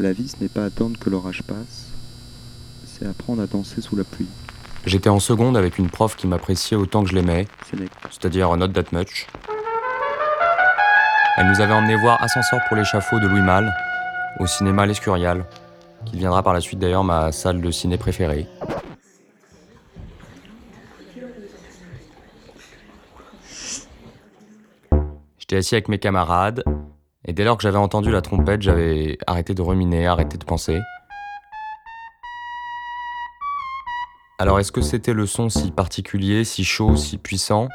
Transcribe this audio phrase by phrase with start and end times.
[0.00, 1.86] La vie, ce n'est pas attendre que l'orage passe,
[2.84, 4.26] c'est apprendre à danser sous la pluie.
[4.86, 7.46] J'étais en seconde avec une prof qui m'appréciait autant que je l'aimais,
[8.10, 9.26] c'est-à-dire not that much.
[11.36, 13.72] Elle nous avait emmené voir Ascenseur pour l'échafaud de Louis Malle,
[14.40, 15.44] au cinéma L'Escurial,
[16.04, 18.46] qui deviendra par la suite d'ailleurs ma salle de ciné préférée.
[25.38, 26.64] J'étais assis avec mes camarades,
[27.26, 30.78] et dès lors que j'avais entendu la trompette, j'avais arrêté de ruminer, arrêté de penser.
[34.38, 37.68] Alors est-ce que c'était le son si particulier, si chaud, si puissant?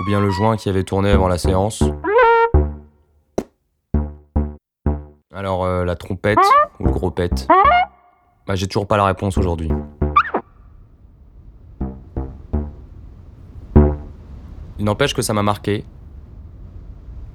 [0.00, 1.84] Ou bien le joint qui avait tourné avant la séance?
[5.32, 6.38] Alors euh, la trompette
[6.80, 7.46] ou le gros pet?
[8.46, 9.70] Bah j'ai toujours pas la réponse aujourd'hui.
[14.78, 15.84] Il n'empêche que ça m'a marqué,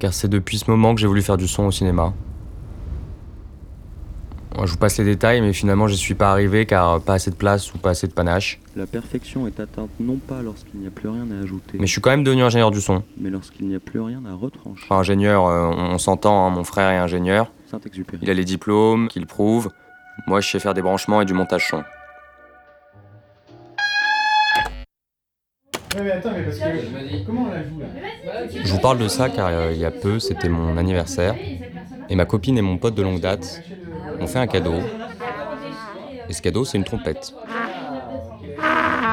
[0.02, 2.12] car c'est depuis ce moment que j'ai voulu faire du son au cinéma.
[4.66, 7.36] Je vous passe les détails, mais finalement, je suis pas arrivé car pas assez de
[7.36, 8.60] place ou pas assez de panache.
[8.76, 11.92] La perfection est atteinte non pas lorsqu'il n'y a plus rien à ajouter, Mais je
[11.92, 13.04] suis quand même devenu ingénieur du son.
[13.18, 14.82] mais lorsqu'il n'y a plus rien à retrancher.
[14.86, 17.52] Enfin, ingénieur, euh, on, on s'entend, hein, mon frère est ingénieur.
[17.70, 18.20] Saint-Exupéry.
[18.24, 19.70] Il a les diplômes, qu'il prouve.
[20.28, 21.84] Moi, je sais faire des branchements et du montage son.
[25.96, 27.26] Ouais, mais attends, mais parce que.
[27.26, 27.86] Comment on la joue là
[28.50, 31.36] Je vous parle de ça car euh, il y a peu, c'était mon anniversaire.
[32.10, 33.62] Et ma copine et mon pote de longue date
[34.20, 34.76] m'ont fait un cadeau.
[36.30, 37.34] Et ce cadeau, c'est une trompette.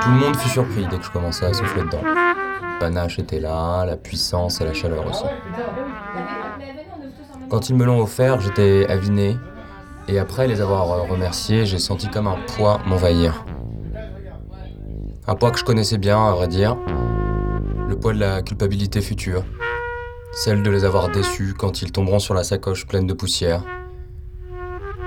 [0.02, 2.02] Tout le monde fut surpris dès que je commençais à souffler dedans.
[2.04, 5.24] Le panache était là, la puissance et la chaleur aussi.
[7.50, 9.36] Quand ils me l'ont offert, j'étais aviné.
[10.06, 13.44] Et après les avoir euh, remerciés, j'ai senti comme un poids m'envahir.
[15.30, 16.78] Un poids que je connaissais bien, à vrai dire.
[17.86, 19.44] Le poids de la culpabilité future.
[20.32, 23.62] Celle de les avoir déçus quand ils tomberont sur la sacoche pleine de poussière.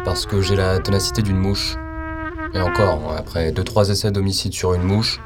[0.05, 1.75] Parce que j'ai la ténacité d'une mouche.
[2.53, 5.19] Et encore, après deux trois essais d'homicide sur une mouche,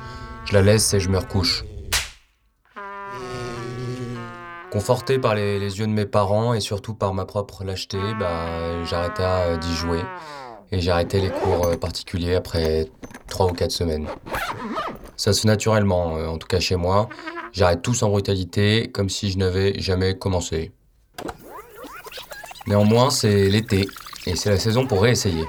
[0.46, 1.66] je la laisse et je me recouche.
[4.72, 9.24] Conforté par les, yeux de mes parents et surtout par ma propre lâcheté, bah, j'arrêtais
[9.24, 10.00] euh, d'y jouer.
[10.72, 12.88] Et j'ai arrêté les cours euh, particuliers après
[13.28, 14.08] trois ou quatre semaines.
[15.18, 17.10] Ça se fait naturellement, euh, en tout cas chez moi.
[17.54, 20.72] J'arrête tout sans brutalité, comme si je n'avais jamais commencé.
[22.68, 23.88] Néanmoins, c'est l'été,
[24.26, 25.46] et c'est la saison pour réessayer.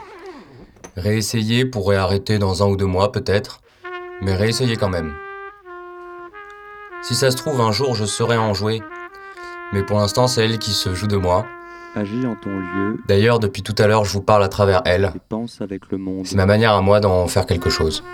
[0.96, 3.60] Réessayer pour réarrêter dans un ou deux mois peut-être,
[4.22, 5.14] mais réessayer quand même.
[7.02, 8.82] Si ça se trouve, un jour je saurai en jouer.
[9.72, 11.46] Mais pour l'instant, c'est elle qui se joue de moi.
[11.94, 15.12] Agis en ton lieu D'ailleurs, depuis tout à l'heure, je vous parle à travers elle.
[15.14, 16.26] et pense avec le monde.
[16.26, 18.04] C'est ma manière à moi d'en faire quelque chose.